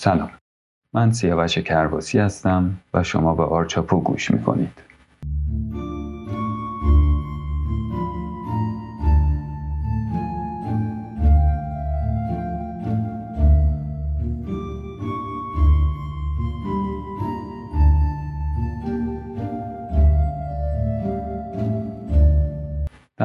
[0.00, 0.30] سلام.
[0.94, 4.87] من سیاوش کرباسی هستم و شما به آرچاپو گوش می‌کنید.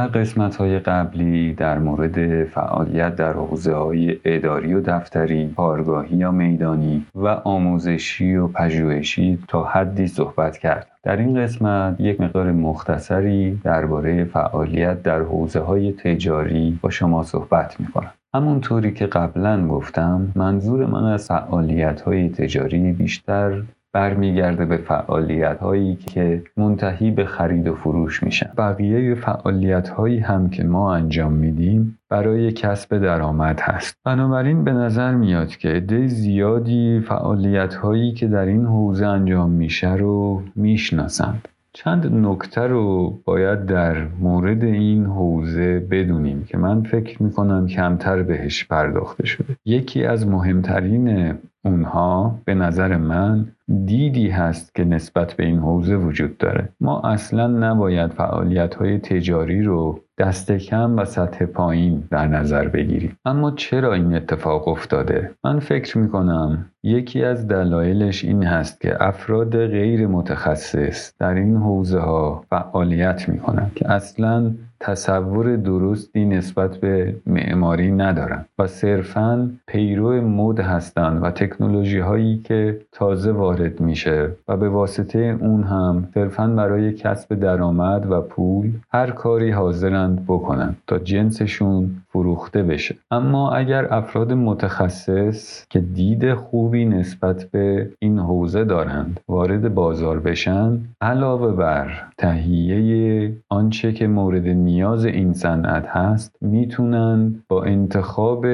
[0.04, 6.32] در قسمت های قبلی در مورد فعالیت در حوزه های اداری و دفتری، کارگاهی یا
[6.32, 10.88] میدانی و آموزشی و پژوهشی تا حدی صحبت کردم.
[11.04, 17.80] در این قسمت یک مقدار مختصری درباره فعالیت در حوزه های تجاری با شما صحبت
[17.80, 18.12] می کنم.
[18.36, 25.96] همونطوری که قبلا گفتم منظور من از فعالیت های تجاری بیشتر برمیگرده به فعالیت هایی
[25.96, 28.50] که منتهی به خرید و فروش میشن.
[28.58, 33.98] بقیه فعالیت هایی هم که ما انجام میدیم برای کسب درآمد هست.
[34.06, 39.94] بنابراین به نظر میاد که عده زیادی فعالیت هایی که در این حوزه انجام میشه
[39.94, 41.48] رو می‌شناسند.
[41.74, 48.66] چند نکته رو باید در مورد این حوزه بدونیم که من فکر می‌کنم کمتر بهش
[48.66, 49.56] پرداخته شده.
[49.66, 51.34] یکی از مهمترین
[51.66, 53.48] اونها به نظر من
[53.86, 56.70] دیدی هست که نسبت به این حوزه وجود داره.
[56.82, 63.18] ما اصلا نباید فعالیت های تجاری رو دست کم و سطح پایین در نظر بگیریم.
[63.26, 69.04] اما چرا این اتفاق افتاده؟ من فکر می کنم یکی از دلایلش این هست که
[69.04, 74.52] افراد غیر متخصص در این حوزه ها فعالیت می کنند که اصلا
[74.84, 82.82] تصور درستی نسبت به معماری ندارن و صرفا پیرو مد هستند و تکنولوژی هایی که
[82.92, 89.12] تازه وارد میشه و به واسطه اون هم صرفا برای کسب درآمد و پول هر
[89.12, 92.96] کاری حاضرند بکنند تا جنسشون فروخته بشه.
[93.12, 100.80] اما اگر افراد متخصص که دید خوبی نسبت به این حوزه دارند وارد بازار بشن
[101.02, 108.46] علاوه بر تهیه آنچه که مورد نیاز این صنعت هست می‌تونن با انتخاب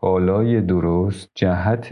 [0.00, 1.86] کالای درست جهت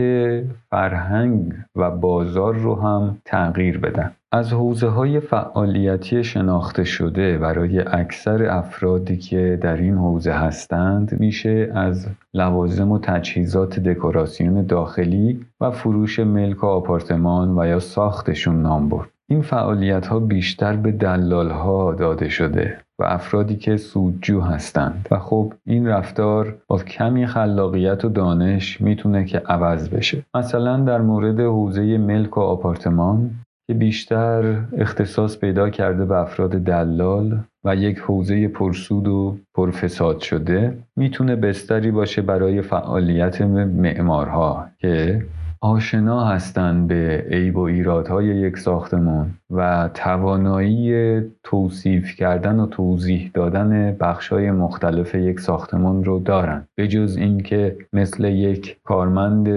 [0.71, 4.11] فرهنگ و بازار رو هم تغییر بدن.
[4.35, 11.73] از حوزه های فعالیتی شناخته شده برای اکثر افرادی که در این حوزه هستند میشه
[11.75, 18.89] از لوازم و تجهیزات دکوراسیون داخلی و فروش ملک و آپارتمان و یا ساختشون نام
[18.89, 19.09] برد.
[19.29, 25.09] این فعالیت ها بیشتر به دلال ها داده شده و افرادی که سودجو هستند.
[25.11, 30.23] و خب این رفتار با کمی خلاقیت و دانش می‌تونه که عوض بشه.
[30.35, 33.31] مثلا در مورد حوزه ملک و آپارتمان
[33.67, 40.79] که بیشتر اختصاص پیدا کرده به افراد دلال و یک حوزه پرسود و پرفساد شده
[40.97, 45.25] می‌تونه بستری باشه برای فعالیت معمارها که
[45.65, 53.97] آشنا هستند به عیب و ایرادهای یک ساختمان و توانایی توصیف کردن و توضیح دادن
[54.01, 56.69] بخشهای مختلف یک ساختمان رو دارند.
[56.75, 59.49] به جز اینکه مثل یک کارمند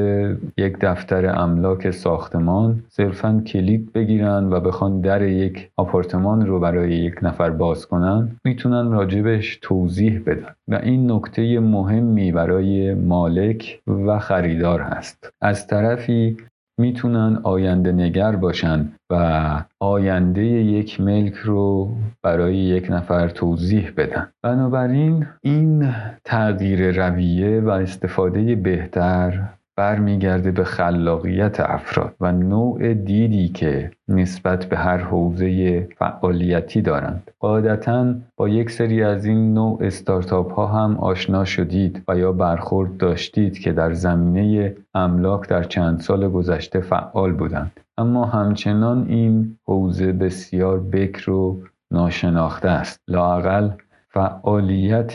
[0.58, 7.16] یک دفتر املاک ساختمان صرفا کلید بگیرن و بخوان در یک آپارتمان رو برای یک
[7.22, 10.56] نفر باز کنن می‌تونن راجبش توضیح بدن.
[10.68, 15.34] و این نکته مهمی برای مالک و خریدار هست.
[15.42, 16.38] از طرفی
[16.80, 21.92] می‌تونن آینده نگر باشن و آینده یک ملک رو
[22.24, 24.28] برای یک نفر توضیح بدن.
[24.44, 25.94] بنابراین این
[26.26, 34.78] تغییر رویه و استفاده بهتر برمیگرده به خلاقیت افراد و نوع دیدی که نسبت به
[34.78, 37.32] هر حوزه فعالیتی دارند.
[37.40, 42.98] قاعدتا با یک سری از این نوع استارتاپ ها هم آشنا شدید و یا برخورد
[42.98, 47.80] داشتید که در زمینه املاک در چند سال گذشته فعال بودند.
[47.98, 51.62] اما همچنان این حوزه بسیار بکر و
[51.92, 53.02] ناشناخته است.
[53.08, 53.70] لاقل
[54.10, 55.14] فعالیت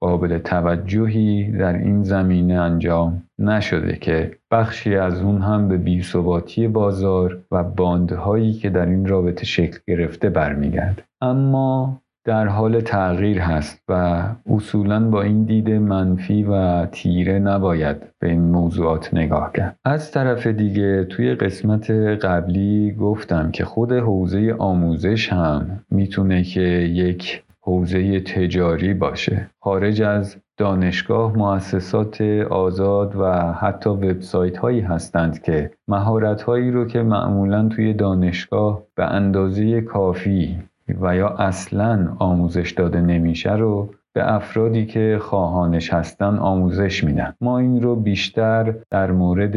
[0.00, 7.38] قابل توجهی در این زمینه انجام نشده که بخشی از اون هم به بیثباتی بازار
[7.50, 11.02] و باندهایی که در این رابطه شکل گرفته برمیگرده.
[11.20, 18.28] اما در حال تغییر هست و اصولا با این دید منفی و تیره نباید به
[18.28, 19.76] این موضوعات نگاه کرد.
[19.84, 27.42] از طرف دیگه توی قسمت قبلی گفتم که خود حوزه آموزش هم می‌تونه که یک
[27.62, 29.50] حوزه تجاری باشه.
[29.60, 32.20] خارج از دانشگاه مؤسسات
[32.50, 39.04] آزاد و حتی وبسایت هایی هستند که مهارت هایی رو که معمولا توی دانشگاه به
[39.04, 40.58] اندازه کافی
[41.00, 47.34] و یا اصلا آموزش داده نمیشه رو به افرادی که خواهانش هستن آموزش میدن.
[47.40, 49.54] ما این رو بیشتر در مورد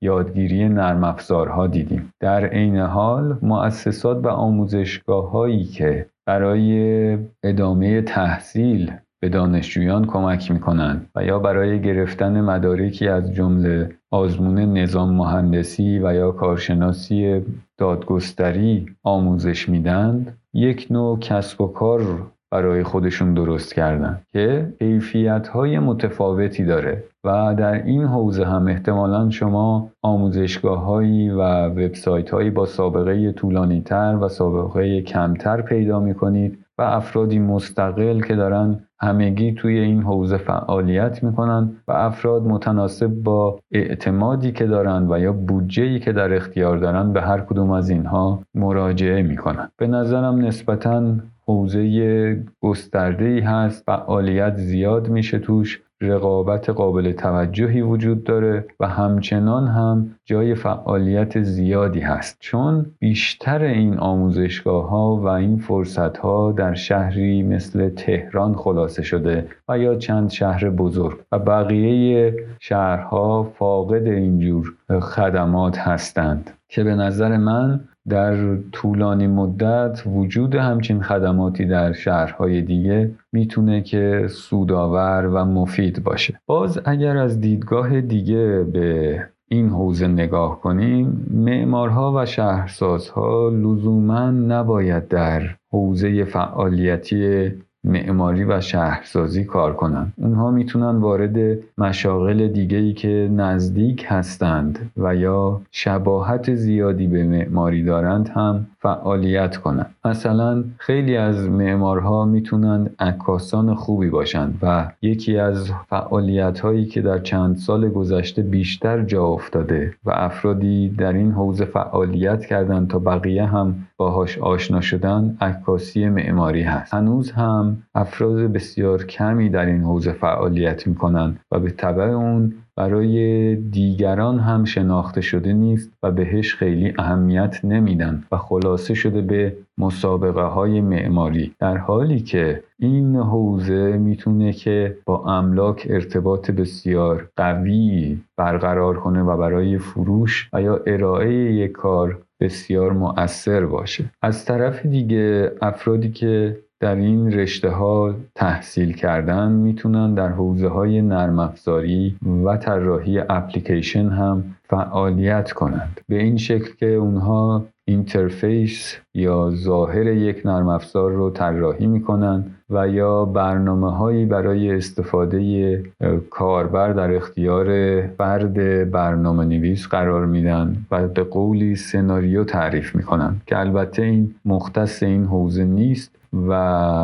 [0.00, 2.12] یادگیری نرم افزارها دیدیم.
[2.20, 11.10] در عین حال مؤسسات و آموزشگاه هایی که برای ادامه تحصیل به دانشجویان کمک می‌کنند
[11.14, 17.42] و یا برای گرفتن مدارکی از جمله آزمون نظام مهندسی و یا کارشناسی
[17.78, 25.78] دادگستری آموزش میدند یک نوع کسب و کار برای خودشون درست کردن که کیفیت های
[25.78, 27.04] متفاوتی داره.
[27.28, 33.80] و در این حوزه هم احتمالا شما آموزشگاه هایی و وبسایت هایی با سابقه طولانی
[33.80, 40.02] تر و سابقه کمتر پیدا می کنید و افرادی مستقل که دارن همگی توی این
[40.02, 46.34] حوزه فعالیت می‌کنن و افراد متناسب با اعتمادی که دارن و یا بودجه‌ای که در
[46.34, 49.68] اختیار دارن به هر کدوم از اینها مراجعه می‌کنن.
[49.76, 51.14] به نظرم نسبتا
[51.46, 59.68] حوزه گسترده ای هست فعالیت زیاد میشه توش رقابت قابل توجهی وجود داره و همچنان
[59.68, 62.36] هم جای فعالیت زیادی هست.
[62.40, 69.48] چون بیشتر این آموزشگاه ها و این فرصت ها در شهری مثل تهران خلاصه شده
[69.68, 76.50] و یا چند شهر بزرگ و بقیه شهرها فاقد اینجور خدمات هستند.
[76.68, 84.26] که به نظر من در طولانی مدت وجود همچین خدماتی در شهرهای دیگه می‌تونه که
[84.28, 86.40] سودآور و مفید باشه.
[86.46, 95.08] باز اگر از دیدگاه دیگه به این حوزه نگاه کنیم معمارها و شهرسازها لزوما نباید
[95.08, 97.52] در حوزه فعالیتی
[97.88, 105.16] معماری و شهرسازی کار کنند اونها می‌تونن وارد مشاغل دیگه ای که نزدیک هستند و
[105.16, 113.74] یا شباهت زیادی به معماری دارند هم فعالیت کنند مثلا خیلی از معمارها می‌تونند عکاسان
[113.74, 119.94] خوبی باشند و یکی از فعالیت هایی که در چند سال گذشته بیشتر جا افتاده
[120.04, 126.62] و افرادی در این حوزه فعالیت کردند تا بقیه هم باهاش آشنا شدن عکاسی معماری
[126.62, 126.94] هست.
[126.94, 133.56] هنوز هم افراد بسیار کمی در این حوزه فعالیت می‌کنند و به طبع اون برای
[133.56, 140.42] دیگران هم شناخته شده نیست و بهش خیلی اهمیت نمیدن و خلاصه شده به مسابقه
[140.42, 141.54] های معماری.
[141.58, 149.36] در حالی که این حوزه می‌تونه که با املاک ارتباط بسیار قوی برقرار کنه و
[149.36, 154.04] برای فروش و یا ارائه یک کار بسیار مؤثر باشه.
[154.22, 161.02] از طرف دیگه افرادی که در این رشته ها تحصیل کردن می‌تونن در حوزه های
[161.02, 166.00] نرم افزاری و طراحی اپلیکیشن هم فعالیت کنند.
[166.08, 172.88] به این شکل که اونها interface یا ظاهر یک نرم افزار رو طراحی می‌کنن و
[172.88, 175.82] یا برنامه هایی برای استفاده
[176.30, 177.66] کاربر در اختیار
[178.06, 185.02] فرد برنامه نویس قرار میدن و به قولی سناریو تعریف می‌کنن که البته این مختص
[185.02, 186.17] این حوزه نیست.
[186.32, 186.54] و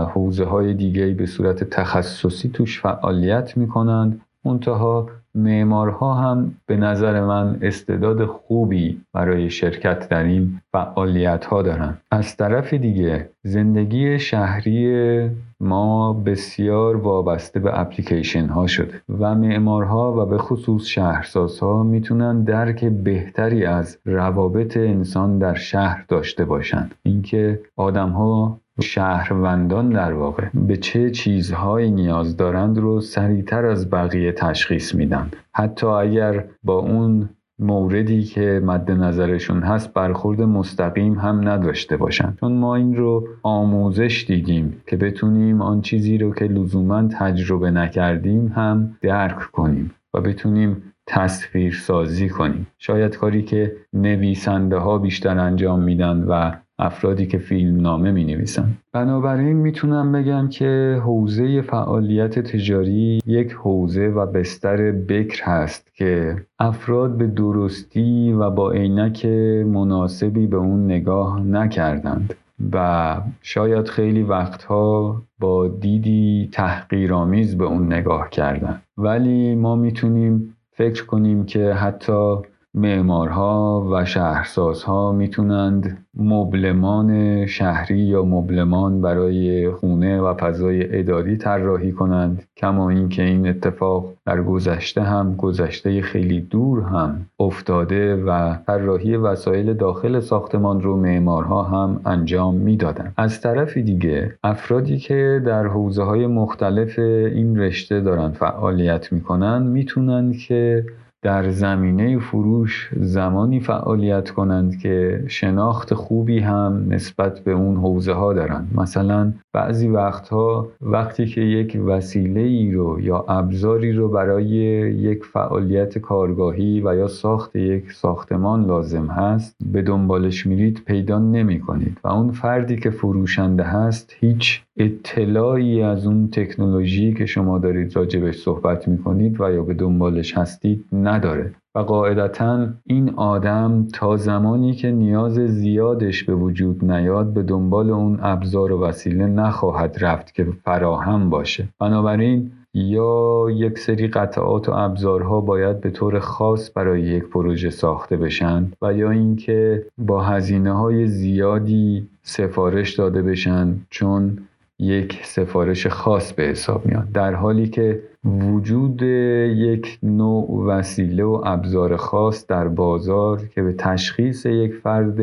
[0.05, 4.21] حوزه های دیگه به صورت تخصصی توش فعالیت می‌کنند.
[4.45, 11.99] منتها معمارها هم به نظر من استعداد خوبی برای شرکت در این فعالیت ها دارن.
[12.11, 15.31] از طرف دیگه زندگی شهری
[15.61, 22.85] ما بسیار وابسته به اپلیکیشن ها شده و معمارها و به خصوص شهرسازها می‌تونن درک
[22.85, 30.49] بهتری از روابط انسان در شهر داشته باشند اینکه آدم ها شهروندان در واقع.
[30.55, 35.31] به چه چیزهایی نیاز دارند رو سریعتر از بقیه تشخیص میدن.
[35.53, 37.29] حتی اگر با اون
[37.59, 42.37] موردی که مد نظرشون هست برخورد مستقیم هم نداشته باشن.
[42.41, 48.53] چون ما این رو آموزش دیدیم که بتونیم آن چیزی رو که لزوما تجربه نکردیم
[48.57, 52.67] هم درک کنیم و بتونیم تصویر سازی کنیم.
[52.79, 58.75] شاید کاری که نویسنده ها بیشتر انجام میدن و افرادی که فیلم نامه می نویسن
[58.93, 67.17] بنابراین می‌تونم بگم که حوزه فعالیت تجاری یک حوزه و بستر بکر هست که افراد
[67.17, 69.27] به درستی و با عینک
[69.67, 72.35] مناسبی به اون نگاه نکردند
[72.73, 78.83] و شاید خیلی وقتها با دیدی تحقیرآمیز به اون نگاه کردن.
[78.97, 82.37] ولی ما می‌تونیم فکر کنیم که حتی
[82.75, 92.43] معمارها و شهرسازها می‌تونند مبلمان شهری یا مبلمان برای خونه و فضای اداری طراحی کنند
[92.57, 99.75] کما اینکه این اتفاق در گذشته هم گذشته خیلی دور هم افتاده و طراحی وسایل
[99.75, 103.15] داخل ساختمان رو معمارها هم انجام می‌دادند.
[103.17, 110.33] از طرفی دیگه افرادی که در حوزه های مختلف این رشته دارن فعالیت می‌کنن می‌تونن
[110.33, 110.85] که
[111.25, 118.33] در زمینه فروش زمانی فعالیت کنند که شناخت خوبی هم نسبت به اون حوزه ها
[118.33, 118.71] دارند.
[118.75, 124.49] مثلا بعضی وقتها وقتی که یک وسیله ای رو یا ابزاری رو برای
[124.95, 131.61] یک فعالیت کارگاهی و یا ساخت یک ساختمان لازم هست به دنبالش میرید پیدا نمی
[131.61, 137.97] کنید و اون فردی که فروشنده هست هیچ اطلاعی از اون تکنولوژی که شما دارید
[137.97, 141.55] راجبش صحبت می‌کنید و یا به دنبالش هستید نداره.
[141.75, 148.19] و قاعدتا این آدم تا زمانی که نیاز زیادش به وجود نیاد به دنبال اون
[148.23, 151.69] ابزار و وسیله نخواهد رفت که فراهم باشه.
[151.81, 158.17] بنابراین یا یک سری قطعات و ابزارها باید به طور خاص برای یک پروژه ساخته
[158.17, 164.39] بشن و یا اینکه با هزینه های زیادی سفارش داده بشن چون
[164.81, 171.97] یک سفارش خاص به حساب میاد در حالی که وجود یک نوع وسیله و ابزار
[171.97, 175.21] خاص در بازار که به تشخیص یک فرد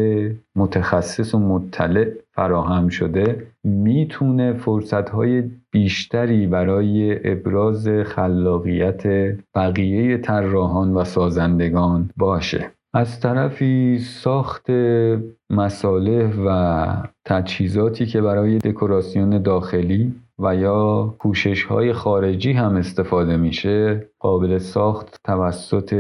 [0.56, 9.04] متخصص و مطلع فراهم شده می‌تونه فرصتهای بیشتری برای ابراز خلاقیت
[9.56, 12.72] بقیه طراحان و سازندگان باشه.
[12.94, 14.70] از طرفی ساخت
[15.50, 16.88] مصالح و
[17.26, 25.20] تجهیزاتی که برای دکوراسیون داخلی و یا پوشش های خارجی هم استفاده میشه قابل ساخت
[25.24, 25.94] توسط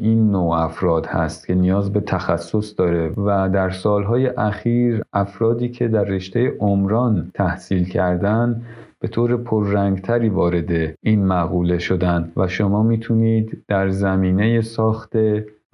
[0.00, 5.88] این نوع افراد هست که نیاز به تخصص داره و در سالهای اخیر افرادی که
[5.88, 8.62] در رشته عمران تحصیل کردن
[9.00, 12.32] به طور پررنگتری وارد این مقوله شدن.
[12.36, 15.12] و شما می‌تونید در زمینه ساخت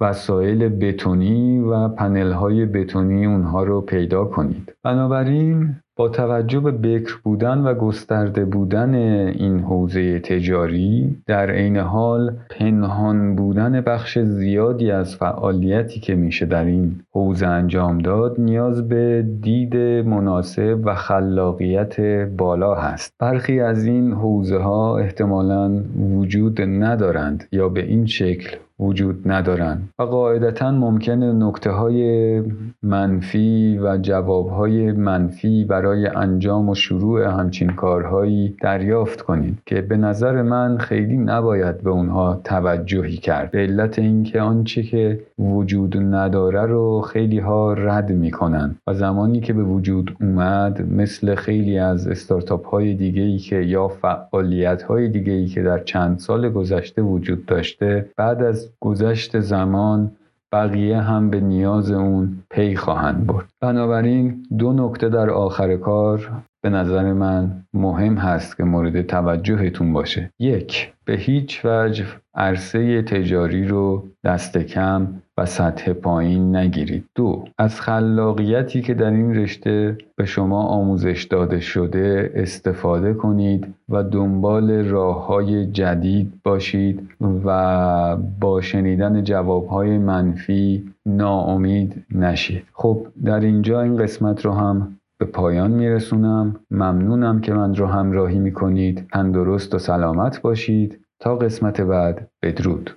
[0.01, 4.75] وسایل بتونی و پنل های بتونی اونها رو پیدا کنید.
[4.83, 12.37] بنابراین با توجه به بکر بودن و گسترده بودن این حوزه تجاری در عین حال
[12.49, 19.25] پنهان بودن بخش زیادی از فعالیتی که میشه در این حوزه انجام داد نیاز به
[19.41, 22.01] دید مناسب و خلاقیت
[22.37, 23.13] بالا هست.
[23.19, 30.03] برخی از این حوزه ها احتمالا وجود ندارند یا به این شکل وجود ندارند و
[30.03, 32.43] قاعدتا ممکنه نکته های
[32.83, 39.97] منفی و جواب های منفی برای انجام و شروع همچین کارهایی دریافت کنید که به
[39.97, 43.51] نظر من خیلی نباید به اونها توجهی کرد.
[43.51, 49.53] به علت اینکه آنچه که وجود نداره رو خیلی ها رد می‌کنن و زمانی که
[49.53, 55.33] به وجود اومد مثل خیلی از استارتاپ های دیگه ای که یا فعالیت های دیگه
[55.33, 60.11] ای که در چند سال گذشته وجود داشته بعد از گذشت زمان
[60.51, 63.45] بقیه هم به نیاز اون پی خواهند برد.
[63.61, 66.31] بنابراین دو نکته در آخر کار
[66.65, 70.29] به نظر من مهم هست که مورد توجهتون باشه.
[70.39, 72.05] یک به هیچ وجه
[72.35, 75.07] عرصه تجاری رو دست کم
[75.37, 77.05] و سطح پایین نگیرید.
[77.15, 84.03] دو از خلاقیتی که در این رشته به شما آموزش داده شده استفاده کنید و
[84.03, 87.09] دنبال راه های جدید باشید
[87.45, 92.63] و با شنیدن جوابهای منفی ناامید نشید.
[92.73, 96.59] خب در اینجا این قسمت رو هم به پایان میرسونم.
[96.71, 99.07] ممنونم که من رو همراهی می‌کنید.
[99.13, 101.05] تندرست و سلامت باشید.
[101.19, 102.29] تا قسمت بعد.
[102.41, 102.91] بدرود.